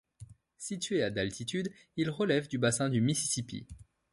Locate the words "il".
1.95-2.09